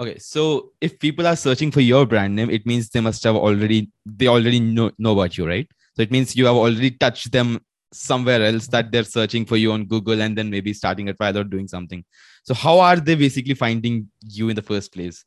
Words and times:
Okay, 0.00 0.18
so 0.18 0.72
if 0.80 0.98
people 0.98 1.26
are 1.26 1.36
searching 1.36 1.70
for 1.70 1.80
your 1.80 2.04
brand 2.04 2.34
name, 2.34 2.50
it 2.50 2.66
means 2.66 2.90
they 2.90 3.00
must 3.00 3.22
have 3.22 3.36
already 3.36 3.92
they 4.04 4.26
already 4.26 4.58
know, 4.58 4.90
know 4.98 5.12
about 5.12 5.38
you, 5.38 5.46
right? 5.46 5.68
So 5.94 6.02
it 6.02 6.10
means 6.10 6.34
you 6.34 6.46
have 6.46 6.56
already 6.56 6.90
touched 6.90 7.30
them 7.30 7.60
somewhere 7.92 8.44
else 8.44 8.66
that 8.68 8.90
they're 8.90 9.04
searching 9.04 9.44
for 9.44 9.56
you 9.56 9.70
on 9.70 9.84
Google 9.84 10.20
and 10.20 10.36
then 10.36 10.50
maybe 10.50 10.72
starting 10.72 11.08
a 11.08 11.14
trial 11.14 11.38
or 11.38 11.44
doing 11.44 11.68
something. 11.68 12.04
So 12.42 12.54
how 12.54 12.80
are 12.80 12.96
they 12.96 13.14
basically 13.14 13.54
finding 13.54 14.10
you 14.26 14.48
in 14.48 14.56
the 14.56 14.62
first 14.62 14.92
place? 14.92 15.24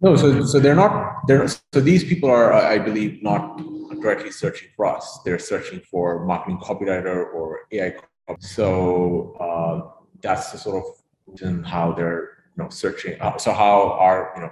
No, 0.00 0.16
so 0.16 0.44
so 0.44 0.58
they're 0.58 0.74
not 0.74 1.26
they're 1.26 1.46
so 1.48 1.80
these 1.80 2.04
people 2.04 2.30
are 2.30 2.52
I 2.52 2.78
believe 2.78 3.22
not 3.22 3.58
directly 4.00 4.30
searching 4.30 4.68
for 4.74 4.86
us. 4.86 5.20
They're 5.24 5.38
searching 5.38 5.80
for 5.80 6.24
marketing 6.24 6.58
copywriter 6.58 7.32
or 7.32 7.60
AI. 7.72 7.96
So 8.40 9.36
uh, 9.38 9.90
that's 10.22 10.52
the 10.52 10.58
sort 10.58 10.84
of 10.84 11.64
how 11.64 11.92
they're 11.92 12.35
you 12.56 12.62
know 12.62 12.68
searching 12.68 13.20
uh, 13.20 13.36
so 13.36 13.52
how 13.52 13.92
are 13.92 14.32
you 14.36 14.42
know 14.42 14.50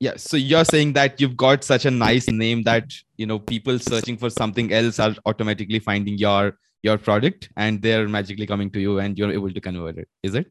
yeah 0.00 0.14
so 0.16 0.36
you're 0.36 0.64
saying 0.64 0.92
that 0.92 1.20
you've 1.20 1.36
got 1.36 1.62
such 1.62 1.84
a 1.86 1.90
nice 1.90 2.28
name 2.28 2.62
that 2.62 2.92
you 3.16 3.26
know 3.26 3.38
people 3.38 3.78
searching 3.78 4.16
for 4.16 4.28
something 4.28 4.72
else 4.72 4.98
are 4.98 5.14
automatically 5.26 5.78
finding 5.78 6.18
your 6.18 6.56
your 6.82 6.98
product 6.98 7.48
and 7.56 7.82
they're 7.82 8.08
magically 8.08 8.46
coming 8.46 8.70
to 8.70 8.80
you 8.80 8.98
and 8.98 9.18
you're 9.18 9.32
able 9.32 9.52
to 9.52 9.60
convert 9.60 9.98
it. 9.98 10.08
Is 10.22 10.34
it? 10.34 10.50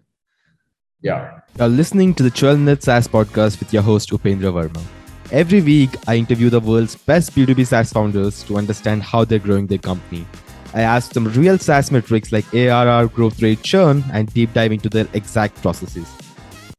Yeah. 1.01 1.39
You're 1.57 1.67
listening 1.67 2.13
to 2.15 2.23
the 2.23 2.31
12 2.31 2.59
minute 2.59 2.83
SaaS 2.83 3.07
podcast 3.07 3.59
with 3.59 3.73
your 3.73 3.83
host 3.83 4.09
Upendra 4.11 4.51
Verma. 4.57 4.83
Every 5.31 5.61
week 5.61 5.95
I 6.07 6.15
interview 6.15 6.49
the 6.49 6.59
world's 6.59 6.95
best 6.95 7.35
B2B 7.35 7.67
SaaS 7.67 7.93
founders 7.93 8.43
to 8.43 8.57
understand 8.57 9.03
how 9.03 9.23
they're 9.25 9.39
growing 9.47 9.67
their 9.67 9.83
company 9.89 10.25
I 10.75 10.81
asked 10.81 11.13
some 11.13 11.31
real 11.31 11.57
SaaS 11.57 11.89
metrics 11.89 12.33
like 12.33 12.53
ARR, 12.53 13.07
growth 13.07 13.41
rate, 13.41 13.63
churn, 13.63 14.03
and 14.11 14.31
deep 14.33 14.51
dive 14.51 14.73
into 14.73 14.89
their 14.89 15.07
exact 15.13 15.61
processes. 15.61 16.05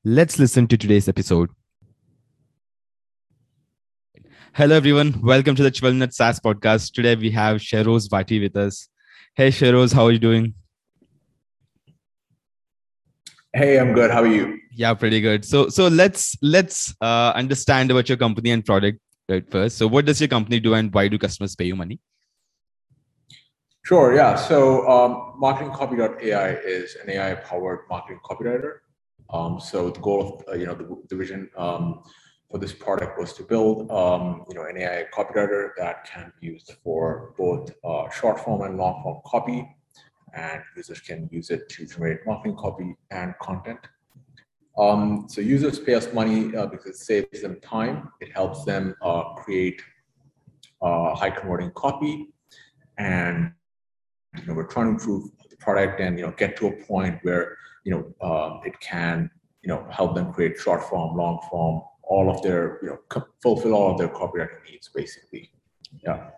Let's 0.04 0.38
listen 0.38 0.66
to 0.66 0.76
today's 0.76 1.08
episode. 1.08 1.48
Hello, 4.52 4.76
everyone. 4.76 5.22
Welcome 5.22 5.56
to 5.56 5.62
the 5.62 5.70
12 5.70 5.94
Minute 5.94 6.12
SaaS 6.12 6.38
podcast. 6.40 6.92
Today 6.92 7.14
we 7.16 7.30
have 7.30 7.56
Shehroze 7.56 8.06
Bhatti 8.06 8.38
with 8.38 8.54
us. 8.54 8.86
Hey, 9.34 9.48
Shehroze, 9.48 9.94
how 9.94 10.04
are 10.04 10.12
you 10.12 10.18
doing? 10.18 10.52
Hey, 13.54 13.80
I'm 13.80 13.94
good. 13.94 14.10
How 14.10 14.24
are 14.24 14.26
you? 14.26 14.58
Yeah, 14.72 14.92
pretty 14.92 15.22
good. 15.22 15.42
So, 15.42 15.70
so 15.70 15.88
let's 15.88 16.36
let's 16.42 16.94
uh, 17.00 17.32
understand 17.34 17.90
about 17.90 18.10
your 18.10 18.18
company 18.18 18.50
and 18.50 18.62
product 18.62 18.98
right 19.26 19.50
first. 19.50 19.78
So, 19.78 19.86
what 19.86 20.04
does 20.04 20.20
your 20.20 20.28
company 20.28 20.60
do, 20.60 20.74
and 20.74 20.92
why 20.92 21.08
do 21.08 21.16
customers 21.16 21.56
pay 21.56 21.64
you 21.64 21.76
money? 21.76 21.98
Sure, 23.86 24.16
yeah. 24.16 24.34
So 24.34 24.84
um, 24.88 25.40
marketingcopy.ai 25.40 26.54
is 26.64 26.96
an 26.96 27.08
AI-powered 27.08 27.82
marketing 27.88 28.18
copywriter. 28.24 28.78
Um, 29.30 29.60
so 29.60 29.90
the 29.90 30.00
goal 30.00 30.42
of, 30.48 30.48
uh, 30.48 30.58
you 30.58 30.66
know, 30.66 30.74
the, 30.74 31.00
the 31.08 31.14
vision 31.14 31.48
um, 31.56 32.02
for 32.50 32.58
this 32.58 32.72
product 32.72 33.16
was 33.16 33.32
to 33.34 33.44
build, 33.44 33.88
um, 33.92 34.44
you 34.48 34.56
know, 34.56 34.64
an 34.64 34.76
AI 34.76 35.04
copywriter 35.14 35.68
that 35.78 36.04
can 36.04 36.32
be 36.40 36.48
used 36.48 36.72
for 36.82 37.32
both 37.38 37.70
uh, 37.84 38.10
short 38.10 38.40
form 38.40 38.62
and 38.62 38.76
long 38.76 39.04
form 39.04 39.20
copy. 39.24 39.64
And 40.34 40.60
users 40.76 40.98
can 40.98 41.28
use 41.30 41.50
it 41.50 41.68
to 41.68 41.86
generate 41.86 42.26
marketing 42.26 42.56
copy 42.56 42.96
and 43.12 43.34
content. 43.40 43.78
Um, 44.76 45.26
so 45.28 45.40
users 45.40 45.78
pay 45.78 45.94
us 45.94 46.12
money 46.12 46.56
uh, 46.56 46.66
because 46.66 46.86
it 46.90 46.96
saves 46.96 47.40
them 47.40 47.60
time. 47.60 48.10
It 48.20 48.32
helps 48.32 48.64
them 48.64 48.96
uh, 49.00 49.34
create 49.34 49.80
uh, 50.82 51.14
high 51.14 51.30
converting 51.30 51.70
copy 51.76 52.30
and 52.98 53.52
you 54.38 54.46
know 54.46 54.54
we're 54.54 54.66
trying 54.66 54.86
to 54.86 54.92
improve 54.92 55.30
the 55.50 55.56
product 55.56 56.00
and 56.00 56.18
you 56.18 56.24
know 56.24 56.32
get 56.36 56.56
to 56.56 56.68
a 56.68 56.72
point 56.84 57.18
where 57.22 57.56
you 57.84 57.92
know 57.92 58.02
uh, 58.20 58.60
it 58.64 58.78
can 58.80 59.30
you 59.62 59.68
know 59.68 59.86
help 59.90 60.14
them 60.14 60.32
create 60.32 60.58
short 60.58 60.82
form 60.82 61.16
long 61.16 61.38
form 61.50 61.82
all 62.02 62.30
of 62.30 62.42
their 62.42 62.78
you 62.82 62.88
know 62.88 62.98
co- 63.08 63.26
fulfill 63.42 63.74
all 63.74 63.92
of 63.92 63.98
their 63.98 64.08
copywriting 64.08 64.62
needs 64.70 64.88
basically. 64.94 65.50
Yeah. 66.04 66.30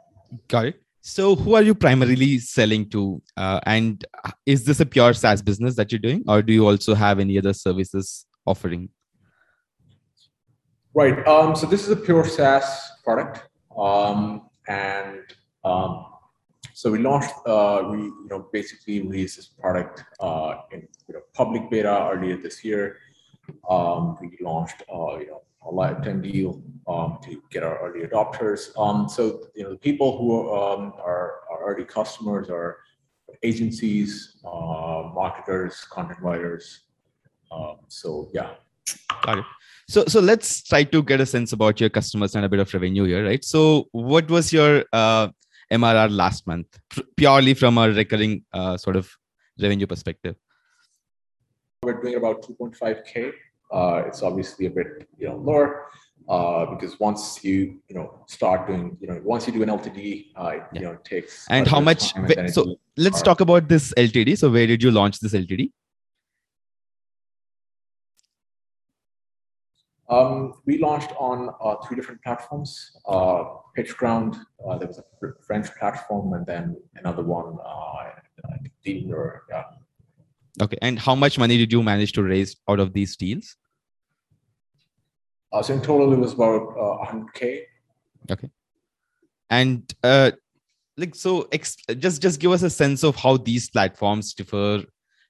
Got 0.49 0.67
it. 0.67 0.83
So 1.01 1.37
who 1.37 1.55
are 1.55 1.63
you 1.63 1.75
primarily 1.75 2.39
selling 2.39 2.89
to? 2.91 3.23
Uh, 3.37 3.61
and 3.65 4.05
is 4.45 4.65
this 4.65 4.81
a 4.81 4.87
pure 4.87 5.15
saas 5.15 5.41
business 5.41 5.75
that 5.77 5.91
you're 5.93 5.99
doing 5.99 6.25
or 6.27 6.43
do 6.43 6.53
you 6.53 6.67
also 6.67 6.95
have 6.95 7.19
any 7.19 7.39
other 7.39 7.53
services 7.53 8.27
offering? 8.47 8.89
Right 10.95 11.27
um, 11.27 11.55
so 11.55 11.67
this 11.67 11.85
is 11.85 11.91
a 11.91 11.97
pure 11.97 12.25
saas 12.25 12.93
product 13.05 13.49
um, 13.79 14.49
and 14.67 15.21
um, 15.65 16.07
so 16.79 16.93
we 16.93 17.01
launched, 17.01 17.35
uh, 17.45 17.83
we 17.91 17.99
you 17.99 18.29
know 18.31 18.49
basically 18.53 19.01
released 19.01 19.35
this 19.37 19.49
product 19.49 20.05
uh, 20.21 20.59
in 20.71 20.87
you 21.09 21.15
know, 21.15 21.23
public 21.35 21.69
beta 21.69 22.09
earlier 22.13 22.37
this 22.37 22.65
year. 22.65 22.99
Um, 23.69 24.17
we 24.21 24.39
launched 24.41 24.85
uh, 24.89 25.17
you 25.19 25.27
know 25.27 25.43
a 25.67 25.73
lifetime 25.75 26.23
deal 26.23 26.63
um, 26.87 27.19
to 27.25 27.43
get 27.51 27.65
our 27.65 27.77
early 27.85 28.07
adopters. 28.07 28.71
Um, 28.79 29.09
so 29.09 29.49
you 29.57 29.65
know 29.65 29.71
the 29.71 29.83
people 29.89 30.19
who 30.19 30.55
um, 30.55 30.93
are, 31.05 31.41
are 31.51 31.61
early 31.65 31.85
customers 31.85 32.49
are 32.49 32.77
agencies, 33.43 34.37
uh, 34.45 35.11
marketers, 35.13 35.85
content 35.91 36.21
writers. 36.21 36.85
Um, 37.51 37.79
so 37.89 38.31
yeah. 38.33 38.51
Got 39.25 39.39
it. 39.39 39.45
So 39.89 40.05
so 40.07 40.21
let's 40.21 40.63
try 40.63 40.85
to 40.85 41.03
get 41.03 41.21
a 41.21 41.27
sense 41.27 41.53
about 41.53 41.81
your 41.81 41.91
customers 41.91 42.37
and 42.37 42.45
a 42.45 42.49
bit 42.49 42.61
of 42.61 42.73
revenue 42.73 43.03
here, 43.03 43.25
right? 43.25 43.45
So 43.45 43.89
what 43.91 44.31
was 44.31 44.53
your 44.53 44.85
uh, 44.93 45.31
MRR 45.71 46.11
last 46.11 46.47
month, 46.47 46.79
purely 47.17 47.55
from 47.55 47.79
a 47.79 47.91
recurring 47.91 48.45
uh, 48.53 48.77
sort 48.77 48.97
of 48.97 49.11
revenue 49.61 49.87
perspective? 49.87 50.37
We're 51.83 52.01
doing 52.01 52.17
about 52.17 52.43
2.5k. 52.43 53.33
Uh, 53.71 54.03
it's 54.07 54.23
obviously 54.23 54.67
a 54.67 54.71
bit 54.71 55.09
you 55.19 55.29
know 55.29 55.37
lower 55.37 55.87
uh, 56.29 56.67
because 56.67 56.99
once 56.99 57.45
you 57.45 57.81
you 57.89 57.95
know 57.95 58.23
start 58.27 58.67
doing 58.67 58.97
you 59.01 59.09
know 59.09 59.21
once 59.23 59.47
you 59.47 59.53
do 59.53 59.63
an 59.63 59.69
LTD, 59.69 60.33
uh, 60.37 60.49
it, 60.49 60.63
yeah. 60.73 60.81
you 60.81 60.81
know 60.81 60.93
it 60.93 61.05
takes. 61.05 61.47
And 61.51 61.67
how 61.67 61.81
much? 61.81 62.15
And 62.17 62.53
so 62.53 62.77
let's 62.97 63.23
talk 63.23 63.41
about 63.41 63.69
this 63.69 63.93
LTD. 63.97 64.39
So 64.39 64.51
where 64.51 64.67
did 64.67 64.83
you 64.83 64.91
launch 64.91 65.21
this 65.21 65.35
LTD? 65.35 65.71
Um, 70.09 70.55
we 70.65 70.79
launched 70.79 71.13
on 71.19 71.51
uh, 71.63 71.77
three 71.87 71.97
different 71.97 72.23
platforms. 72.23 72.97
Uh, 73.07 73.45
PitchGround, 73.77 74.41
uh, 74.67 74.79
there 74.79 74.89
was 74.89 74.99
a 74.99 75.05
French 75.47 75.69
platform, 75.79 76.33
and 76.33 76.47
then 76.47 76.77
another 76.97 77.23
one, 77.23 77.59
uh, 77.65 78.11
or 79.13 79.43
yeah. 79.51 79.65
Okay, 80.63 80.79
and 80.81 80.99
how 80.99 81.15
much 81.15 81.39
money 81.39 81.59
did 81.59 81.71
you 81.71 81.83
manage 81.83 82.13
to 82.13 82.23
raise 82.23 82.57
out 82.69 82.81
of 82.81 82.93
these 82.95 83.17
deals? 83.17 83.57
Uh, 85.53 85.63
so 85.63 85.75
in 85.75 85.83
total, 85.83 86.13
it 86.13 86.19
was 86.19 86.33
about 86.33 86.69
uh, 86.71 87.05
100k. 87.07 87.63
Okay, 88.31 88.51
and 89.51 89.95
uh, 90.03 90.31
like 90.97 91.15
so, 91.15 91.49
ex- 91.53 91.77
just 91.99 92.23
just 92.23 92.41
give 92.41 92.51
us 92.51 92.63
a 92.63 92.71
sense 92.71 93.05
of 93.05 93.15
how 93.15 93.37
these 93.37 93.69
platforms 93.69 94.33
differ 94.33 94.83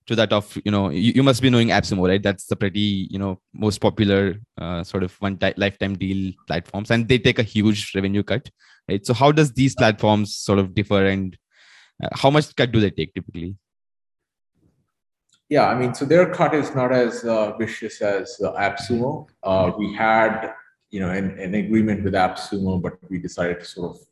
to 0.09 0.17
that 0.17 0.33
of 0.33 0.59
you 0.65 0.73
know 0.73 0.89
you, 0.89 1.13
you 1.17 1.23
must 1.23 1.41
be 1.41 1.51
knowing 1.51 1.69
AppSumo, 1.69 2.09
right? 2.09 2.23
That's 2.23 2.47
the 2.47 2.57
pretty 2.57 3.07
you 3.11 3.19
know 3.19 3.41
most 3.53 3.79
popular 3.79 4.37
uh, 4.57 4.83
sort 4.83 5.05
of 5.05 5.15
one 5.21 5.37
time 5.39 5.55
lifetime 5.57 5.97
deal 5.97 6.33
platforms, 6.47 6.91
and 6.91 7.07
they 7.09 7.19
take 7.19 7.39
a 7.39 7.45
huge 7.55 7.93
revenue 7.95 8.23
cut, 8.23 8.51
right? 8.89 9.05
So 9.07 9.15
how 9.15 9.31
does 9.33 9.53
these 9.53 9.75
platforms 9.75 10.35
sort 10.35 10.59
of 10.59 10.75
differ, 10.75 11.07
and 11.07 11.37
uh, 12.03 12.09
how 12.13 12.31
much 12.31 12.57
cut 12.57 12.73
do 12.73 12.81
they 12.81 12.91
take 12.91 13.15
typically? 13.15 13.57
Yeah, 15.51 15.69
I 15.69 15.79
mean, 15.79 15.95
so 15.95 16.05
their 16.05 16.33
cut 16.33 16.55
is 16.55 16.75
not 16.75 16.93
as 16.93 17.25
uh, 17.25 17.57
vicious 17.57 18.03
as 18.03 18.41
uh, 18.45 18.53
AppSumo. 18.53 19.29
Uh, 19.43 19.73
we 19.79 19.95
had 19.95 20.53
you 20.91 21.01
know 21.01 21.11
an, 21.11 21.39
an 21.39 21.55
agreement 21.55 22.03
with 22.03 22.15
AppSumo, 22.15 22.81
but 22.81 22.99
we 23.11 23.19
decided 23.19 23.61
to 23.61 23.67
sort 23.67 23.97
of 23.97 24.03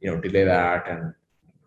you 0.00 0.10
know 0.10 0.20
delay 0.20 0.44
that 0.44 0.88
and 0.88 1.14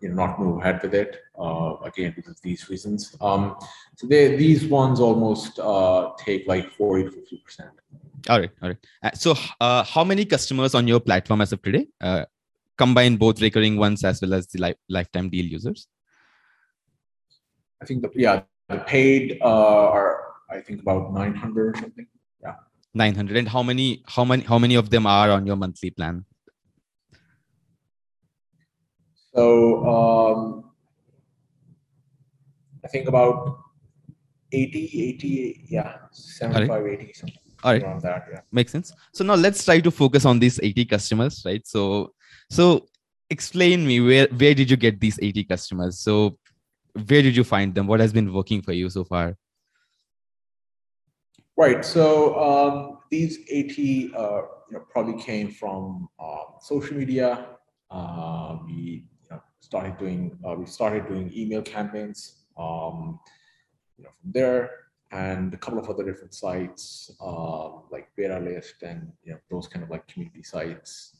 you 0.02 0.08
know 0.08 0.14
not 0.26 0.38
move 0.40 0.58
ahead 0.60 0.82
with 0.82 0.94
it 0.94 1.20
uh, 1.38 1.76
again 1.84 2.12
because 2.14 2.32
of 2.32 2.42
these 2.42 2.68
reasons. 2.68 3.16
Um, 3.20 3.56
so 3.96 4.06
they, 4.06 4.36
these 4.36 4.66
ones 4.66 5.00
almost 5.00 5.58
uh, 5.58 6.10
take 6.18 6.46
like 6.46 6.70
40 6.72 7.04
to 7.04 7.10
50 7.10 7.36
percent. 7.44 7.70
All 8.28 8.40
right, 8.40 8.50
all 8.62 8.68
right. 8.70 8.78
Uh, 9.02 9.10
so 9.14 9.34
uh, 9.60 9.82
how 9.84 10.04
many 10.04 10.24
customers 10.24 10.74
on 10.74 10.86
your 10.86 11.00
platform 11.00 11.40
as 11.40 11.52
of 11.52 11.62
today? 11.62 11.86
Uh, 12.00 12.24
combine 12.76 13.16
both 13.16 13.40
recurring 13.40 13.76
ones 13.76 14.04
as 14.04 14.20
well 14.20 14.34
as 14.34 14.46
the 14.48 14.60
li- 14.60 14.74
lifetime 14.88 15.28
deal 15.30 15.44
users. 15.44 15.88
I 17.80 17.84
think 17.84 18.02
the 18.02 18.10
yeah 18.14 18.42
the 18.68 18.78
paid 18.78 19.38
uh, 19.42 19.90
are 19.90 20.34
I 20.50 20.60
think 20.60 20.82
about 20.82 21.12
900 21.12 21.76
or 21.76 21.80
something. 21.80 22.06
Yeah. 22.42 22.54
900 22.94 23.36
and 23.36 23.48
how 23.48 23.62
many 23.62 24.02
how 24.06 24.24
many 24.24 24.42
how 24.44 24.58
many 24.58 24.74
of 24.74 24.90
them 24.90 25.06
are 25.06 25.30
on 25.30 25.46
your 25.46 25.56
monthly 25.56 25.90
plan 25.90 26.24
so 29.34 29.86
um, 29.86 30.70
I 32.84 32.88
think 32.88 33.08
about 33.08 33.58
80, 34.52 35.08
80, 35.14 35.66
yeah, 35.68 35.96
75, 36.10 36.84
right. 36.84 37.00
80, 37.00 37.12
something. 37.12 37.38
All 37.64 37.72
right. 37.72 37.82
Around 37.82 38.02
that, 38.02 38.26
yeah. 38.30 38.40
Makes 38.50 38.72
sense. 38.72 38.92
So 39.12 39.24
now 39.24 39.34
let's 39.34 39.64
try 39.64 39.80
to 39.80 39.90
focus 39.90 40.24
on 40.24 40.38
these 40.38 40.58
80 40.62 40.84
customers, 40.86 41.42
right? 41.46 41.66
So, 41.66 42.12
so 42.50 42.86
explain 43.30 43.86
me 43.86 44.00
where 44.00 44.26
where 44.26 44.54
did 44.54 44.70
you 44.70 44.76
get 44.76 45.00
these 45.00 45.18
80 45.22 45.44
customers? 45.44 45.98
So, 46.00 46.38
where 46.94 47.22
did 47.22 47.36
you 47.36 47.44
find 47.44 47.74
them? 47.74 47.86
What 47.86 48.00
has 48.00 48.12
been 48.12 48.32
working 48.32 48.62
for 48.62 48.72
you 48.72 48.90
so 48.90 49.04
far? 49.04 49.36
Right. 51.56 51.84
So 51.84 52.38
um, 52.40 52.98
these 53.10 53.38
80 53.48 54.12
uh, 54.14 54.20
you 54.20 54.42
know, 54.72 54.84
probably 54.90 55.22
came 55.22 55.50
from 55.50 56.08
uh, 56.18 56.58
social 56.60 56.96
media. 56.96 57.46
Uh, 57.90 58.58
we 58.66 59.04
started 59.62 59.96
doing 59.98 60.38
uh, 60.46 60.54
we 60.54 60.66
started 60.66 61.08
doing 61.08 61.32
email 61.34 61.62
campaigns. 61.62 62.18
Um, 62.58 63.18
you 63.96 64.04
know, 64.04 64.10
from 64.20 64.32
there, 64.32 64.70
and 65.12 65.54
a 65.54 65.56
couple 65.56 65.78
of 65.78 65.88
other 65.88 66.04
different 66.04 66.34
sites 66.34 67.10
um, 67.20 67.84
like 67.90 68.08
BetaList 68.18 68.82
and 68.82 69.12
you 69.24 69.32
know 69.32 69.38
those 69.50 69.68
kind 69.68 69.82
of 69.82 69.90
like 69.90 70.06
community 70.08 70.42
sites. 70.42 71.16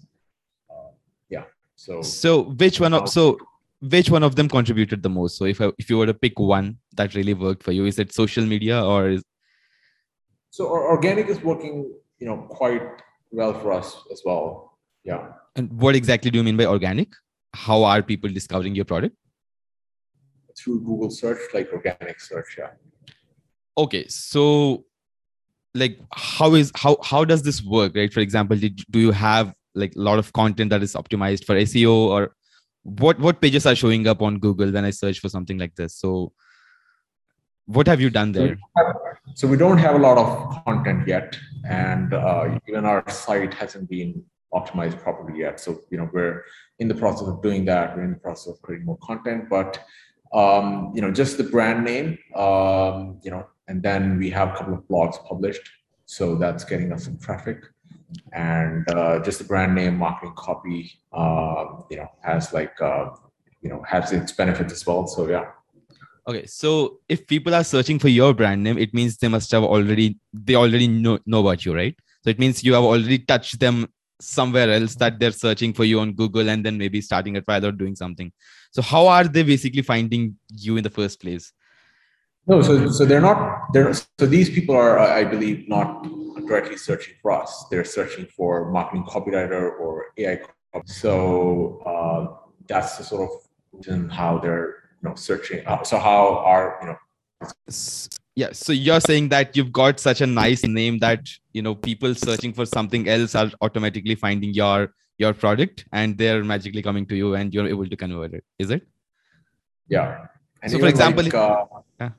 Um, 0.70 0.92
yeah. 1.28 1.44
So 1.76 2.02
so 2.02 2.42
which 2.42 2.80
one 2.80 2.94
of 2.94 3.08
so 3.08 3.38
which 3.80 4.10
one 4.10 4.22
of 4.22 4.36
them 4.36 4.48
contributed 4.48 5.02
the 5.02 5.08
most? 5.08 5.36
So 5.36 5.44
if 5.44 5.60
I, 5.60 5.70
if 5.78 5.88
you 5.88 5.98
were 5.98 6.06
to 6.06 6.14
pick 6.14 6.38
one 6.38 6.78
that 6.96 7.14
really 7.14 7.34
worked 7.34 7.62
for 7.62 7.72
you, 7.72 7.86
is 7.86 7.98
it 7.98 8.12
social 8.12 8.44
media 8.44 8.84
or 8.84 9.08
is 9.08 9.22
so 10.50 10.68
organic 10.68 11.28
is 11.28 11.40
working, 11.42 11.90
you 12.18 12.26
know, 12.26 12.46
quite 12.50 12.82
well 13.30 13.54
for 13.54 13.72
us 13.72 13.96
as 14.12 14.20
well. 14.24 14.78
Yeah. 15.02 15.32
And 15.56 15.72
what 15.80 15.96
exactly 15.96 16.30
do 16.30 16.38
you 16.38 16.44
mean 16.44 16.58
by 16.58 16.66
organic? 16.66 17.08
How 17.54 17.84
are 17.84 18.02
people 18.02 18.30
discovering 18.30 18.74
your 18.74 18.84
product? 18.84 19.16
Through 20.56 20.80
Google 20.80 21.10
search, 21.10 21.38
like 21.54 21.72
organic 21.72 22.20
search, 22.20 22.56
yeah. 22.58 22.70
Okay, 23.76 24.06
so 24.08 24.84
like 25.74 25.98
how 26.12 26.54
is 26.54 26.70
how 26.74 26.96
how 27.02 27.24
does 27.24 27.42
this 27.42 27.62
work, 27.62 27.96
right? 27.96 28.12
For 28.12 28.20
example, 28.20 28.56
did, 28.56 28.82
do 28.90 28.98
you 28.98 29.10
have 29.12 29.54
like 29.74 29.94
a 29.96 30.00
lot 30.00 30.18
of 30.18 30.32
content 30.32 30.70
that 30.70 30.82
is 30.82 30.94
optimized 30.94 31.44
for 31.44 31.54
SEO 31.54 31.92
or 31.92 32.34
what 32.82 33.18
what 33.18 33.40
pages 33.40 33.66
are 33.66 33.74
showing 33.74 34.06
up 34.06 34.20
on 34.22 34.38
Google 34.38 34.70
when 34.70 34.84
I 34.84 34.90
search 34.90 35.20
for 35.20 35.28
something 35.28 35.58
like 35.58 35.74
this? 35.74 35.94
So 35.96 36.32
what 37.66 37.86
have 37.86 38.00
you 38.00 38.10
done 38.10 38.32
there? 38.32 38.58
So 39.34 39.46
we 39.46 39.56
don't 39.56 39.78
have 39.78 39.94
a 39.94 39.98
lot 39.98 40.18
of 40.18 40.64
content 40.64 41.06
yet, 41.06 41.38
and 41.64 42.12
uh, 42.12 42.58
even 42.68 42.84
our 42.84 43.08
site 43.08 43.54
hasn't 43.54 43.88
been 43.88 44.24
optimized 44.52 45.00
properly 45.00 45.40
yet. 45.40 45.60
So 45.60 45.80
you 45.90 45.98
know 45.98 46.08
we're 46.12 46.44
in 46.78 46.88
the 46.88 46.94
process 46.94 47.28
of 47.28 47.42
doing 47.42 47.64
that. 47.66 47.96
We're 47.96 48.04
in 48.04 48.12
the 48.12 48.18
process 48.18 48.54
of 48.54 48.62
creating 48.62 48.86
more 48.86 48.98
content, 49.02 49.48
but 49.48 49.78
um, 50.32 50.92
you 50.94 51.02
know 51.02 51.10
just 51.10 51.38
the 51.38 51.44
brand 51.44 51.84
name, 51.84 52.18
um, 52.34 53.20
you 53.22 53.30
know, 53.30 53.46
and 53.68 53.82
then 53.82 54.18
we 54.18 54.30
have 54.30 54.48
a 54.50 54.56
couple 54.56 54.74
of 54.74 54.80
blogs 54.88 55.22
published, 55.26 55.68
so 56.06 56.36
that's 56.36 56.64
getting 56.64 56.92
us 56.92 57.04
some 57.04 57.18
traffic. 57.18 57.58
And 58.34 58.88
uh, 58.90 59.20
just 59.20 59.38
the 59.38 59.44
brand 59.44 59.74
name, 59.74 59.96
marketing 59.96 60.34
copy, 60.36 60.92
uh, 61.12 61.64
you 61.90 61.96
know, 61.96 62.08
has 62.22 62.52
like 62.52 62.80
uh, 62.80 63.10
you 63.62 63.70
know 63.70 63.82
has 63.88 64.12
its 64.12 64.32
benefits 64.32 64.72
as 64.72 64.86
well. 64.86 65.06
So 65.06 65.28
yeah. 65.28 65.46
Okay, 66.28 66.46
so 66.46 67.00
if 67.08 67.26
people 67.26 67.52
are 67.54 67.64
searching 67.64 67.98
for 67.98 68.08
your 68.08 68.32
brand 68.32 68.62
name, 68.62 68.78
it 68.78 68.94
means 68.94 69.16
they 69.16 69.28
must 69.28 69.50
have 69.50 69.64
already 69.64 70.18
they 70.32 70.54
already 70.54 70.86
know, 70.86 71.18
know 71.26 71.40
about 71.40 71.64
you, 71.64 71.74
right? 71.74 71.96
So 72.22 72.30
it 72.30 72.38
means 72.38 72.62
you 72.62 72.74
have 72.74 72.84
already 72.84 73.18
touched 73.18 73.58
them 73.58 73.88
somewhere 74.22 74.70
else 74.70 74.94
that 74.96 75.18
they're 75.18 75.32
searching 75.32 75.72
for 75.72 75.84
you 75.84 76.00
on 76.00 76.12
Google 76.12 76.48
and 76.48 76.64
then 76.64 76.78
maybe 76.78 77.00
starting 77.00 77.36
a 77.36 77.42
trial 77.42 77.66
or 77.66 77.72
doing 77.72 77.96
something. 77.96 78.32
So 78.70 78.82
how 78.82 79.06
are 79.08 79.24
they 79.24 79.42
basically 79.42 79.82
finding 79.82 80.36
you 80.50 80.76
in 80.76 80.84
the 80.84 80.90
first 80.90 81.20
place? 81.20 81.52
No, 82.46 82.60
so 82.62 82.90
so 82.90 83.04
they're 83.04 83.20
not 83.20 83.72
they're 83.72 83.94
so 83.94 84.26
these 84.26 84.50
people 84.50 84.74
are 84.74 84.98
I 84.98 85.24
believe 85.24 85.68
not 85.68 86.02
directly 86.46 86.76
searching 86.76 87.14
for 87.22 87.30
us. 87.30 87.66
They're 87.70 87.84
searching 87.84 88.26
for 88.26 88.70
marketing 88.70 89.04
copywriter 89.04 89.78
or 89.78 90.06
AI. 90.18 90.40
So 90.86 91.82
uh, 91.86 92.48
that's 92.66 92.98
the 92.98 93.04
sort 93.04 93.30
of 93.30 94.10
how 94.10 94.38
they're 94.38 94.82
you 95.02 95.08
know 95.08 95.14
searching 95.14 95.66
uh, 95.66 95.82
so 95.82 95.98
how 95.98 96.38
are 96.38 96.78
you 96.80 96.88
know 96.88 96.96
yeah 98.34 98.50
so 98.52 98.72
you're 98.72 99.00
saying 99.00 99.28
that 99.28 99.56
you've 99.56 99.72
got 99.72 100.00
such 100.00 100.20
a 100.20 100.26
nice 100.26 100.64
name 100.64 100.98
that 100.98 101.28
you 101.52 101.62
know 101.62 101.74
people 101.74 102.14
searching 102.14 102.52
for 102.52 102.64
something 102.64 103.08
else 103.08 103.34
are 103.34 103.50
automatically 103.60 104.14
finding 104.14 104.54
your 104.54 104.92
your 105.18 105.32
product 105.32 105.84
and 105.92 106.16
they're 106.18 106.44
magically 106.44 106.82
coming 106.82 107.06
to 107.06 107.16
you 107.16 107.34
and 107.34 107.54
you're 107.54 107.68
able 107.68 107.86
to 107.86 107.96
convert 107.96 108.34
it. 108.34 108.44
Is 108.58 108.70
it? 108.70 108.82
Yeah. 109.88 110.26
And 110.62 110.72
so 110.72 110.78
for 110.78 110.86
example 110.86 111.24
like, 111.24 111.34
uh, 111.34 111.64
yeah. 112.00 112.10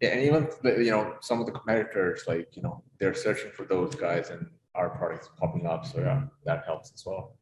yeah 0.00 0.08
and 0.10 0.20
even 0.28 0.48
you 0.84 0.90
know 0.90 1.16
some 1.20 1.40
of 1.40 1.46
the 1.46 1.52
competitors 1.52 2.24
like 2.26 2.48
you 2.56 2.62
know 2.62 2.82
they're 2.98 3.14
searching 3.14 3.50
for 3.52 3.64
those 3.64 3.94
guys 3.94 4.30
and 4.30 4.46
our 4.74 4.90
products 4.90 5.28
popping 5.38 5.66
up. 5.66 5.86
So 5.86 6.00
yeah 6.00 6.22
that 6.44 6.64
helps 6.66 6.92
as 6.94 7.04
well 7.06 7.36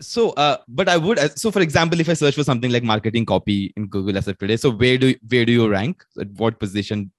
so 0.00 0.30
uh, 0.30 0.58
but 0.68 0.88
i 0.88 0.96
would 0.96 1.18
so 1.38 1.50
for 1.50 1.60
example 1.60 1.98
if 2.00 2.08
i 2.08 2.12
search 2.12 2.34
for 2.34 2.44
something 2.44 2.70
like 2.70 2.82
marketing 2.82 3.24
copy 3.24 3.72
in 3.76 3.86
google 3.86 4.16
as 4.16 4.28
of 4.28 4.38
today 4.38 4.56
so 4.56 4.70
where 4.70 4.98
do 4.98 5.14
where 5.28 5.44
do 5.44 5.52
you 5.52 5.68
rank? 5.68 6.04
At 6.20 6.28
what 6.32 6.58
position 6.58 7.10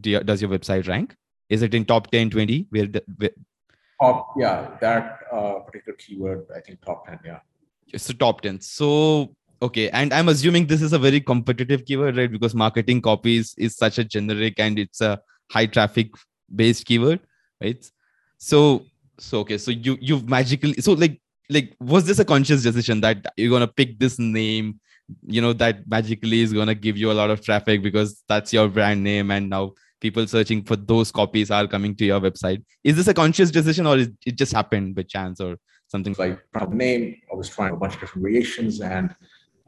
do 0.00 0.10
you, 0.10 0.20
does 0.20 0.42
your 0.42 0.50
website 0.50 0.86
rank? 0.88 1.16
Is 1.48 1.62
it 1.62 1.74
in 1.74 1.84
top 1.84 2.10
10 2.10 2.30
20 2.30 2.66
where, 2.70 2.86
the, 2.86 3.02
where? 3.16 3.30
Top 4.00 4.34
yeah 4.36 4.70
that 4.80 5.20
uh, 5.32 5.54
particular 5.60 5.96
keyword 5.96 6.46
i 6.54 6.60
think 6.60 6.80
top 6.84 7.06
10 7.06 7.20
yeah. 7.24 7.40
It's 7.92 8.04
so 8.04 8.12
top 8.12 8.42
10 8.42 8.60
so 8.60 9.34
okay 9.62 9.88
and 9.90 10.12
i'm 10.12 10.28
assuming 10.28 10.66
this 10.66 10.82
is 10.82 10.92
a 10.92 10.98
very 10.98 11.20
competitive 11.20 11.84
keyword 11.84 12.16
right? 12.16 12.30
Because 12.30 12.54
marketing 12.54 13.00
copies 13.00 13.54
is 13.56 13.76
such 13.76 13.98
a 13.98 14.04
generic 14.04 14.60
and 14.60 14.78
it's 14.78 15.00
a 15.00 15.20
high 15.50 15.66
traffic 15.66 16.10
based 16.54 16.84
keyword 16.84 17.20
right? 17.62 17.90
So 18.36 18.84
so 19.18 19.40
okay 19.40 19.58
so 19.58 19.70
you 19.70 19.96
you've 20.00 20.28
magically 20.28 20.74
so 20.74 20.92
like 20.92 21.20
like 21.50 21.74
was 21.80 22.04
this 22.04 22.18
a 22.18 22.24
conscious 22.24 22.62
decision 22.62 23.00
that 23.00 23.32
you're 23.36 23.50
gonna 23.50 23.66
pick 23.66 23.98
this 23.98 24.18
name 24.18 24.80
you 25.26 25.40
know 25.40 25.52
that 25.52 25.88
magically 25.88 26.40
is 26.40 26.52
gonna 26.52 26.74
give 26.74 26.96
you 26.96 27.10
a 27.10 27.14
lot 27.20 27.30
of 27.30 27.42
traffic 27.42 27.82
because 27.82 28.22
that's 28.28 28.52
your 28.52 28.68
brand 28.68 29.02
name 29.02 29.30
and 29.30 29.48
now 29.48 29.72
people 30.00 30.26
searching 30.26 30.62
for 30.62 30.76
those 30.76 31.10
copies 31.10 31.50
are 31.50 31.66
coming 31.66 31.94
to 31.96 32.04
your 32.04 32.20
website? 32.20 32.62
Is 32.84 32.96
this 32.96 33.08
a 33.08 33.14
conscious 33.14 33.50
decision 33.50 33.86
or 33.86 33.96
is 33.96 34.10
it 34.24 34.36
just 34.36 34.52
happened 34.52 34.94
by 34.94 35.02
chance 35.02 35.40
or 35.40 35.56
something? 35.88 36.14
Like 36.18 36.40
the 36.52 36.66
name 36.66 37.16
i 37.32 37.36
was 37.36 37.48
trying 37.48 37.72
a 37.72 37.76
bunch 37.76 37.94
of 37.94 38.00
different 38.00 38.22
variations 38.22 38.80
and 38.80 39.14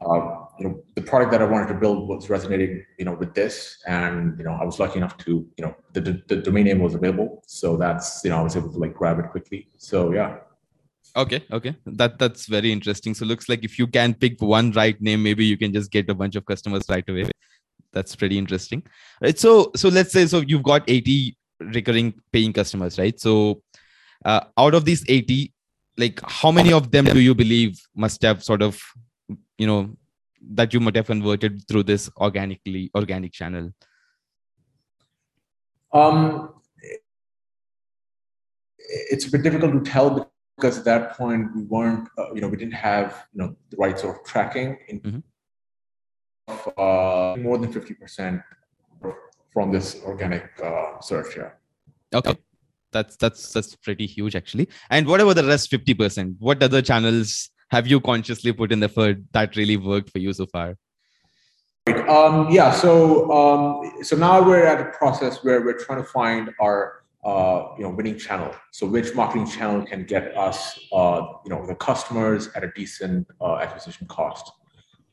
uh, 0.01 0.45
you 0.59 0.67
know 0.67 0.83
the 0.95 1.01
product 1.01 1.31
that 1.31 1.41
i 1.41 1.45
wanted 1.45 1.67
to 1.67 1.75
build 1.75 2.09
was 2.09 2.27
resonating 2.27 2.83
you 2.97 3.05
know 3.05 3.13
with 3.13 3.35
this 3.35 3.77
and 3.85 4.37
you 4.39 4.43
know 4.43 4.57
i 4.59 4.63
was 4.63 4.79
lucky 4.79 4.97
enough 4.97 5.15
to 5.17 5.47
you 5.57 5.65
know 5.65 5.75
the, 5.93 6.01
the, 6.01 6.21
the 6.27 6.35
domain 6.37 6.65
name 6.65 6.79
was 6.79 6.95
available. 6.95 7.43
So 7.47 7.77
that's 7.77 8.21
you 8.23 8.29
know 8.29 8.37
i 8.37 8.41
was 8.41 8.55
able 8.55 8.71
to 8.71 8.77
like 8.77 8.93
grab 8.93 9.19
it 9.19 9.29
quickly. 9.29 9.67
So 9.77 10.13
yeah 10.13 10.37
okay. 11.15 11.43
Okay. 11.51 11.75
That 11.85 12.17
that's 12.19 12.45
very 12.45 12.71
interesting. 12.71 13.13
So 13.13 13.25
looks 13.25 13.49
like 13.49 13.63
if 13.63 13.77
you 13.79 13.87
can 13.87 14.13
pick 14.13 14.41
one 14.41 14.71
right 14.71 14.99
name 15.01 15.23
maybe 15.23 15.45
you 15.45 15.57
can 15.57 15.73
just 15.73 15.91
get 15.91 16.09
a 16.09 16.13
bunch 16.13 16.35
of 16.35 16.45
customers 16.45 16.83
right 16.89 17.07
away. 17.07 17.29
That's 17.93 18.15
pretty 18.15 18.37
interesting. 18.37 18.83
Right. 19.21 19.37
So 19.37 19.71
so 19.75 19.89
let's 19.89 20.11
say 20.11 20.25
so 20.25 20.39
you've 20.39 20.63
got 20.63 20.89
80 20.89 21.37
recurring 21.59 22.13
paying 22.31 22.53
customers 22.53 22.97
right? 22.97 23.19
So 23.19 23.61
uh, 24.25 24.41
out 24.57 24.73
of 24.73 24.85
these 24.85 25.03
80 25.07 25.53
like 25.97 26.19
how 26.23 26.51
many 26.51 26.71
of 26.73 26.91
them 26.91 27.05
do 27.05 27.19
you 27.19 27.35
believe 27.35 27.79
must 27.95 28.21
have 28.21 28.43
sort 28.43 28.61
of 28.61 28.81
you 29.57 29.67
know 29.67 29.95
that 30.53 30.73
you 30.73 30.79
might 30.79 30.95
have 30.95 31.07
converted 31.07 31.67
through 31.67 31.83
this 31.83 32.09
organically 32.17 32.89
organic 32.95 33.33
channel? 33.33 33.71
Um 35.93 36.53
it's 39.09 39.27
a 39.27 39.31
bit 39.31 39.43
difficult 39.43 39.73
to 39.73 39.91
tell 39.91 40.30
because 40.61 40.77
at 40.77 40.85
that 40.85 41.17
point 41.17 41.53
we 41.55 41.63
weren't, 41.63 42.07
uh, 42.17 42.33
you 42.33 42.41
know, 42.41 42.47
we 42.47 42.57
didn't 42.57 42.75
have, 42.75 43.25
you 43.33 43.41
know, 43.41 43.55
the 43.71 43.77
right 43.77 43.97
sort 43.97 44.17
of 44.17 44.23
tracking 44.23 44.77
in 44.87 44.99
mm-hmm. 45.01 45.19
uh, 46.77 47.35
more 47.37 47.57
than 47.57 47.73
50% 47.73 48.43
from 49.51 49.71
this 49.71 50.01
organic 50.05 50.49
uh, 50.63 50.99
search. 50.99 51.35
Yeah. 51.35 51.49
Okay. 52.13 52.37
That's 52.91 53.15
that's 53.15 53.53
that's 53.53 53.73
pretty 53.75 54.05
huge 54.05 54.35
actually. 54.35 54.67
And 54.89 55.07
what 55.07 55.21
about 55.21 55.37
the 55.37 55.45
rest 55.45 55.71
50%? 55.71 56.35
What 56.39 56.61
other 56.61 56.81
channels 56.81 57.49
have 57.69 57.87
you 57.87 58.01
consciously 58.01 58.51
put 58.51 58.71
in 58.73 58.81
the 58.81 58.85
effort 58.85 59.17
that 59.31 59.55
really 59.55 59.77
worked 59.77 60.09
for 60.09 60.19
you 60.19 60.33
so 60.33 60.45
far? 60.45 60.75
Um, 61.87 62.49
yeah. 62.51 62.71
So 62.71 63.31
um, 63.31 64.03
so 64.03 64.17
now 64.17 64.45
we're 64.45 64.65
at 64.65 64.81
a 64.81 64.89
process 64.91 65.41
where 65.43 65.61
we're 65.61 65.79
trying 65.79 66.03
to 66.03 66.09
find 66.09 66.51
our 66.59 67.00
uh, 67.23 67.67
you 67.77 67.83
know 67.83 67.89
winning 67.89 68.17
channel. 68.17 68.53
So 68.71 68.87
which 68.87 69.13
marketing 69.15 69.47
channel 69.47 69.85
can 69.85 70.05
get 70.05 70.35
us 70.37 70.79
uh, 70.91 71.21
you 71.45 71.49
know 71.49 71.65
the 71.65 71.75
customers 71.75 72.49
at 72.55 72.63
a 72.63 72.71
decent 72.75 73.27
uh, 73.39 73.57
acquisition 73.57 74.07
cost? 74.07 74.51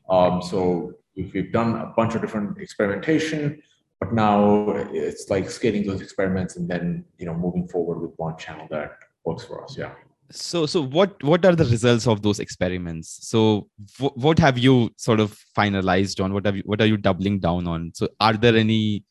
Um, 0.09 0.41
so 0.41 0.93
we've 1.15 1.51
done 1.51 1.75
a 1.75 1.93
bunch 1.95 2.15
of 2.15 2.21
different 2.21 2.57
experimentation 2.59 3.61
but 3.99 4.13
now 4.13 4.69
it's 4.93 5.29
like 5.29 5.49
scaling 5.49 5.85
those 5.85 6.01
experiments 6.01 6.55
and 6.55 6.69
then 6.69 7.03
you 7.17 7.25
know 7.25 7.33
moving 7.33 7.67
forward 7.67 7.99
with 7.99 8.11
one 8.17 8.37
channel 8.37 8.65
that 8.69 8.91
works 9.25 9.43
for 9.43 9.63
us 9.63 9.77
yeah. 9.77 9.91
So 10.31 10.67
so 10.67 10.83
what 10.83 11.21
what 11.23 11.43
are 11.43 11.55
the 11.55 11.65
results 11.65 12.05
of 12.05 12.21
those 12.21 12.39
experiments? 12.39 13.27
So 13.27 13.67
w- 13.97 14.13
what 14.13 14.37
have 14.37 14.59
you 14.59 14.91
sort 14.95 15.19
of 15.19 15.35
finalized 15.57 16.23
on? 16.23 16.33
What 16.33 16.45
have 16.45 16.55
you 16.55 16.61
what 16.65 16.81
are 16.81 16.85
you 16.85 16.97
doubling 16.97 17.39
down 17.39 17.67
on? 17.67 17.91
So 17.95 18.09
are 18.19 18.33
there 18.33 18.55
any 18.55 19.03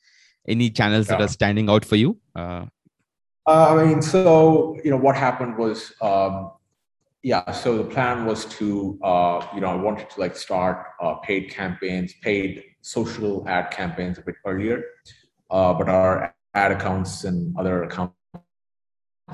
any 0.46 0.70
channels 0.70 1.08
yeah. 1.08 1.16
that 1.16 1.24
are 1.24 1.28
standing 1.28 1.68
out 1.68 1.84
for 1.84 1.96
you? 1.96 2.18
Uh, 2.36 2.38
uh, 2.38 2.66
I 3.48 3.84
mean, 3.84 4.02
so 4.02 4.78
you 4.84 4.90
know 4.90 4.96
what 4.96 5.16
happened 5.16 5.56
was, 5.56 5.92
um, 6.02 6.52
yeah. 7.22 7.50
So 7.52 7.78
the 7.78 7.84
plan 7.84 8.26
was 8.26 8.44
to, 8.56 8.98
uh, 9.02 9.46
you 9.54 9.60
know, 9.60 9.68
I 9.68 9.74
wanted 9.74 10.10
to 10.10 10.20
like 10.20 10.36
start 10.36 10.86
uh, 11.00 11.14
paid 11.14 11.50
campaigns, 11.50 12.14
paid 12.22 12.62
social 12.82 13.48
ad 13.48 13.70
campaigns 13.70 14.18
a 14.18 14.22
bit 14.22 14.36
earlier, 14.44 14.84
uh, 15.50 15.72
but 15.74 15.88
our 15.88 16.34
ad 16.54 16.72
accounts 16.72 17.24
and 17.24 17.56
other 17.56 17.84
accounts 17.84 18.14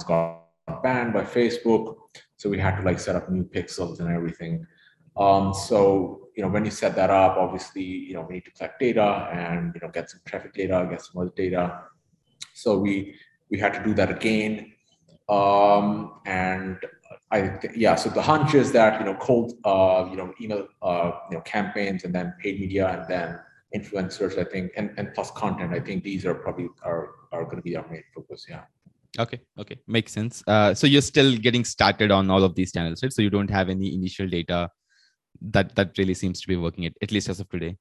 got 0.06 0.42
banned 0.82 1.12
by 1.12 1.22
Facebook. 1.22 1.96
So 2.36 2.48
we 2.48 2.58
had 2.58 2.76
to 2.76 2.82
like 2.82 3.00
set 3.00 3.16
up 3.16 3.28
new 3.30 3.44
pixels 3.44 4.00
and 4.00 4.08
everything. 4.08 4.66
Um, 5.16 5.54
so 5.54 6.28
you 6.36 6.42
know 6.42 6.48
when 6.48 6.64
you 6.64 6.70
set 6.70 6.94
that 6.96 7.10
up, 7.10 7.36
obviously 7.36 7.82
you 7.82 8.14
know 8.14 8.22
we 8.28 8.34
need 8.34 8.44
to 8.44 8.52
collect 8.52 8.78
data 8.78 9.28
and 9.32 9.72
you 9.74 9.80
know 9.80 9.88
get 9.92 10.08
some 10.08 10.20
traffic 10.24 10.54
data, 10.54 10.86
get 10.88 11.02
some 11.02 11.20
other 11.20 11.32
data. 11.34 11.80
So 12.54 12.78
we 12.78 13.16
we 13.50 13.58
had 13.58 13.74
to 13.74 13.82
do 13.84 13.94
that 13.94 14.10
again. 14.10 14.72
Um, 15.28 16.20
and 16.26 16.78
I 17.30 17.58
yeah, 17.74 17.94
so 17.94 18.10
the 18.10 18.22
hunch 18.22 18.54
is 18.54 18.72
that 18.72 19.00
you 19.00 19.06
know 19.06 19.14
cold 19.14 19.54
uh, 19.64 20.06
you 20.10 20.16
know 20.16 20.32
email 20.40 20.68
uh, 20.82 21.12
you 21.30 21.36
know 21.36 21.42
campaigns 21.42 22.04
and 22.04 22.14
then 22.14 22.34
paid 22.40 22.60
media 22.60 22.88
and 22.88 23.08
then 23.08 23.38
influencers 23.74 24.38
I 24.38 24.44
think 24.44 24.72
and, 24.76 24.90
and 24.96 25.12
plus 25.14 25.30
content 25.32 25.72
I 25.72 25.80
think 25.80 26.04
these 26.04 26.24
are 26.26 26.34
probably 26.34 26.68
are 26.82 27.10
are 27.32 27.44
going 27.44 27.56
to 27.56 27.62
be 27.62 27.76
our 27.76 27.88
main 27.88 28.04
focus 28.14 28.46
yeah. 28.48 28.62
Okay, 29.18 29.40
okay, 29.58 29.78
makes 29.86 30.12
sense. 30.12 30.42
Uh, 30.46 30.74
so 30.74 30.88
you're 30.88 31.00
still 31.00 31.36
getting 31.36 31.64
started 31.64 32.10
on 32.10 32.30
all 32.30 32.42
of 32.42 32.56
these 32.56 32.72
channels, 32.72 33.00
right? 33.00 33.12
So 33.12 33.22
you 33.22 33.30
don't 33.30 33.50
have 33.50 33.68
any 33.68 33.94
initial 33.94 34.26
data 34.26 34.70
that 35.40 35.74
that 35.76 35.96
really 35.98 36.14
seems 36.14 36.40
to 36.40 36.48
be 36.48 36.56
working 36.56 36.86
at, 36.86 36.94
at 37.00 37.12
least 37.12 37.28
as 37.28 37.40
of 37.40 37.48
today. 37.48 37.76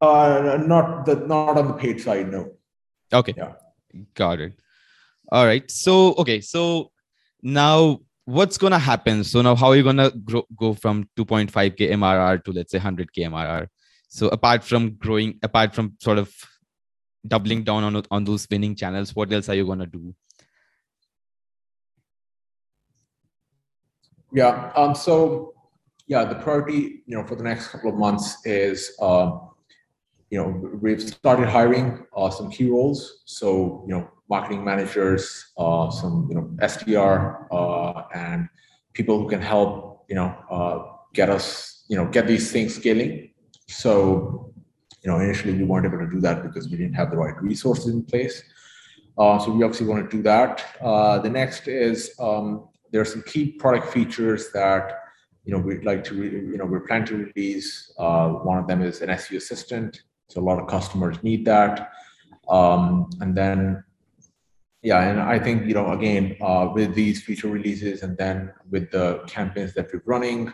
Uh, 0.00 0.58
not 0.66 1.04
the 1.06 1.16
not 1.16 1.56
on 1.58 1.68
the 1.68 1.74
paid 1.74 2.00
side, 2.00 2.30
no. 2.30 2.52
Okay, 3.12 3.34
Yeah. 3.36 3.52
got 4.14 4.40
it. 4.40 4.52
All 5.30 5.46
right. 5.46 5.68
So 5.70 6.14
okay, 6.14 6.40
so 6.40 6.90
now 7.42 8.00
what's 8.24 8.58
gonna 8.58 8.78
happen? 8.78 9.24
So 9.24 9.42
now 9.42 9.54
how 9.54 9.68
are 9.68 9.76
you 9.76 9.82
gonna 9.82 10.10
grow, 10.10 10.44
go 10.56 10.74
from 10.74 11.08
2.5k 11.16 11.90
MRR 11.92 12.38
to 12.44 12.52
let's 12.52 12.72
say 12.72 12.78
100k 12.78 13.24
MRR? 13.24 13.68
So 14.08 14.28
apart 14.28 14.64
from 14.64 14.94
growing, 14.94 15.38
apart 15.42 15.74
from 15.74 15.94
sort 16.00 16.18
of 16.18 16.32
doubling 17.26 17.64
down 17.64 17.84
on 17.84 18.02
on 18.10 18.24
those 18.24 18.46
winning 18.50 18.76
channels, 18.76 19.14
what 19.14 19.32
else 19.32 19.48
are 19.48 19.54
you 19.54 19.66
gonna 19.66 19.86
do? 19.86 20.14
Yeah. 24.32 24.72
Um, 24.76 24.94
so 24.94 25.54
yeah, 26.06 26.24
the 26.24 26.34
priority, 26.34 27.02
you 27.06 27.16
know, 27.16 27.24
for 27.24 27.36
the 27.36 27.44
next 27.44 27.68
couple 27.68 27.90
of 27.90 27.96
months 27.96 28.44
is, 28.44 28.94
um, 29.00 29.48
you 30.30 30.38
know, 30.38 30.48
we've 30.80 31.02
started 31.02 31.48
hiring 31.48 32.06
uh, 32.16 32.30
some 32.30 32.50
key 32.50 32.68
roles. 32.68 33.22
So 33.24 33.84
you 33.86 33.94
know, 33.94 34.10
marketing 34.28 34.64
managers, 34.64 35.52
uh, 35.58 35.90
some 35.90 36.26
you 36.28 36.36
know 36.36 36.50
SDR, 36.60 37.46
uh, 37.50 38.02
and 38.14 38.48
people 38.92 39.18
who 39.18 39.28
can 39.28 39.40
help, 39.40 40.04
you 40.08 40.14
know, 40.14 40.34
uh, 40.50 40.96
get 41.12 41.30
us, 41.30 41.84
you 41.88 41.96
know, 41.96 42.06
get 42.06 42.26
these 42.26 42.50
things 42.50 42.74
scaling. 42.74 43.30
So 43.68 44.52
you 45.04 45.10
know, 45.10 45.20
initially 45.20 45.52
we 45.52 45.64
weren't 45.64 45.86
able 45.86 45.98
to 45.98 46.10
do 46.10 46.20
that 46.20 46.42
because 46.42 46.68
we 46.68 46.78
didn't 46.78 46.94
have 46.94 47.10
the 47.10 47.16
right 47.16 47.40
resources 47.42 47.92
in 47.92 48.02
place. 48.02 48.42
Uh, 49.18 49.38
so 49.38 49.52
we 49.52 49.62
obviously 49.62 49.86
want 49.86 50.10
to 50.10 50.16
do 50.16 50.22
that. 50.22 50.64
Uh, 50.80 51.18
the 51.18 51.30
next 51.30 51.68
is 51.68 52.14
um, 52.18 52.68
there 52.90 53.00
are 53.00 53.04
some 53.04 53.22
key 53.22 53.52
product 53.52 53.92
features 53.92 54.50
that 54.52 55.00
you 55.44 55.52
know 55.52 55.58
we'd 55.58 55.84
like 55.84 56.02
to 56.02 56.14
re- 56.14 56.30
you 56.30 56.56
know 56.56 56.64
we're 56.64 56.86
planning 56.86 57.06
to 57.06 57.16
release. 57.16 57.92
Uh, 57.98 58.30
one 58.30 58.58
of 58.58 58.66
them 58.66 58.82
is 58.82 59.02
an 59.02 59.10
SEO 59.10 59.36
assistant. 59.36 60.02
So 60.28 60.40
a 60.40 60.44
lot 60.44 60.58
of 60.58 60.66
customers 60.68 61.22
need 61.22 61.44
that. 61.44 61.92
Um, 62.48 63.10
and 63.20 63.36
then 63.36 63.84
yeah, 64.82 65.00
and 65.08 65.18
I 65.18 65.38
think 65.38 65.66
you 65.66 65.74
know 65.74 65.92
again 65.92 66.36
uh, 66.42 66.70
with 66.72 66.94
these 66.94 67.22
feature 67.22 67.48
releases 67.48 68.02
and 68.02 68.16
then 68.18 68.52
with 68.70 68.90
the 68.90 69.24
campaigns 69.26 69.72
that 69.74 69.90
we're 69.92 70.02
running, 70.04 70.52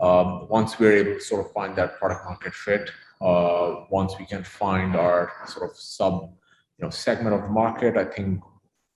um, 0.00 0.48
once 0.48 0.78
we're 0.78 0.96
able 0.96 1.14
to 1.14 1.20
sort 1.20 1.44
of 1.44 1.52
find 1.52 1.76
that 1.76 1.98
product 1.98 2.24
market 2.24 2.54
fit, 2.54 2.90
uh, 3.20 3.84
once 3.90 4.14
we 4.18 4.24
can 4.24 4.42
find 4.42 4.96
our 4.96 5.30
sort 5.46 5.70
of 5.70 5.76
sub 5.76 6.32
you 6.78 6.84
know 6.84 6.90
segment 6.90 7.34
of 7.34 7.42
the 7.42 7.48
market, 7.48 7.98
I 7.98 8.04
think 8.04 8.42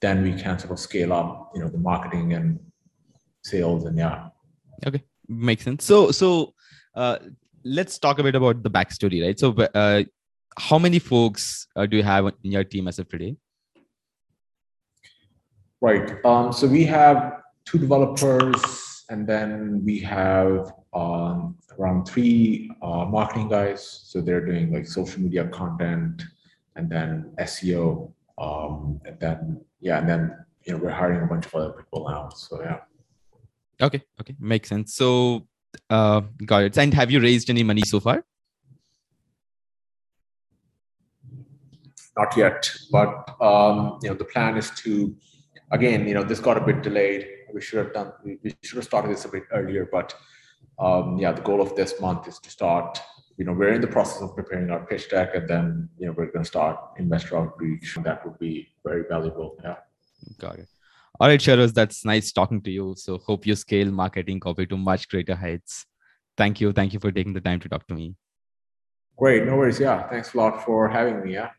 then 0.01 0.23
we 0.23 0.33
can 0.33 0.59
sort 0.59 0.73
of 0.73 0.79
scale 0.79 1.13
up 1.13 1.51
you 1.55 1.61
know 1.61 1.69
the 1.69 1.79
marketing 1.79 2.33
and 2.33 2.59
sales 3.43 3.85
and 3.85 3.99
yeah. 3.99 4.29
Okay, 4.87 5.03
makes 5.29 5.63
sense. 5.63 5.85
So 5.85 6.11
so 6.11 6.55
uh, 6.95 7.19
let's 7.65 7.99
talk 7.99 8.19
a 8.19 8.23
bit 8.23 8.35
about 8.35 8.63
the 8.63 8.71
backstory, 8.71 9.25
right? 9.25 9.39
So 9.39 9.53
uh, 9.53 10.05
how 10.59 10.79
many 10.79 10.99
folks 10.99 11.67
uh, 11.75 11.87
do 11.87 11.97
you 11.97 12.03
have 12.03 12.27
in 12.45 12.53
your 12.53 12.65
team 12.65 12.87
as 12.89 12.99
of 12.99 13.09
today? 13.09 13.37
Right. 15.81 16.25
Um, 16.25 16.53
so 16.53 16.67
we 16.67 16.85
have 16.85 17.43
two 17.65 17.79
developers, 17.79 19.05
and 19.11 19.27
then 19.27 19.83
we 19.85 19.99
have 20.01 20.73
um, 20.95 21.57
around 21.79 22.07
three 22.07 22.71
uh, 22.83 23.05
marketing 23.05 23.49
guys. 23.49 24.03
So 24.05 24.21
they're 24.21 24.45
doing 24.45 24.73
like 24.73 24.87
social 24.87 25.21
media 25.21 25.49
content, 25.49 26.23
and 26.77 26.89
then 26.89 27.33
SEO, 27.39 28.13
um, 28.39 29.01
and 29.05 29.19
then 29.21 29.61
yeah, 29.81 29.99
and 29.99 30.09
then 30.09 30.37
you 30.63 30.73
know 30.73 30.79
we're 30.79 30.91
hiring 30.91 31.23
a 31.23 31.27
bunch 31.27 31.47
of 31.47 31.55
other 31.55 31.73
people 31.73 32.09
now. 32.09 32.31
So 32.31 32.63
yeah. 32.63 32.79
Okay, 33.83 34.03
okay, 34.21 34.37
makes 34.39 34.69
sense. 34.69 34.95
So 34.95 35.47
uh, 35.91 36.23
got 36.45 36.65
it. 36.65 36.77
And 36.79 36.95
have 36.95 37.11
you 37.11 37.21
raised 37.21 37.51
any 37.51 37.63
money 37.63 37.83
so 37.83 38.01
far? 38.01 38.25
not 42.17 42.37
yet 42.37 42.71
but 42.91 43.37
um, 43.41 43.99
you 44.03 44.09
know 44.09 44.15
the 44.15 44.25
plan 44.25 44.57
is 44.57 44.71
to 44.71 45.15
again 45.73 46.07
you 46.07 46.15
know 46.15 46.23
this 46.23 46.41
got 46.41 46.57
a 46.57 46.61
bit 46.61 46.83
delayed 46.83 47.27
we 47.53 47.61
should 47.61 47.79
have 47.79 47.93
done 47.93 48.13
we, 48.25 48.39
we 48.43 48.55
should 48.63 48.77
have 48.77 48.85
started 48.85 49.11
this 49.11 49.25
a 49.25 49.29
bit 49.29 49.45
earlier 49.53 49.89
but 49.91 50.15
um, 50.79 51.17
yeah 51.19 51.33
the 51.33 51.43
goal 51.43 51.61
of 51.61 51.75
this 51.77 52.01
month 52.01 52.29
is 52.29 52.39
to 52.39 52.51
start 52.51 53.01
you 53.37 53.45
know 53.45 53.53
we're 53.53 53.73
in 53.73 53.81
the 53.81 53.87
process 53.87 54.23
of 54.23 54.35
preparing 54.35 54.71
our 54.71 54.87
pitch 54.87 55.11
deck 55.11 55.35
and 55.35 55.49
then 55.49 55.89
you 55.99 56.07
know 56.07 56.15
we're 56.17 56.31
going 56.31 56.45
to 56.45 56.49
start 56.49 56.79
investor 56.99 57.37
outreach 57.37 57.99
that 58.05 58.25
would 58.25 58.39
be 58.39 58.69
very 58.85 59.05
valuable 59.09 59.57
yeah 59.65 59.77
Got 60.39 60.59
it. 60.59 60.69
All 61.21 61.29
right, 61.29 61.41
Shehroze, 61.41 61.73
that's 61.73 62.05
nice 62.05 62.33
talking 62.33 62.61
to 62.63 62.71
you. 62.71 62.95
So 62.97 63.19
hope 63.19 63.47
you 63.47 63.55
scale 63.55 63.91
marketing 63.91 64.41
copy 64.41 64.67
to 64.67 64.77
much 64.77 65.09
greater 65.09 65.35
heights. 65.37 65.87
Thank 66.37 66.61
you. 66.61 66.73
Thank 66.73 66.93
you 66.93 67.01
for 67.01 67.13
taking 67.13 67.33
the 67.33 67.41
time 67.41 67.61
to 67.61 67.69
talk 67.69 67.87
to 67.89 67.95
me. 67.95 68.17
great 69.17 69.45
no 69.47 69.57
worries 69.57 69.79
yeah 69.81 70.09
thanks 70.09 70.35
a 70.35 70.37
lot 70.37 70.65
for 70.65 70.89
having 70.89 71.23
me 71.25 71.35
yeah 71.35 71.51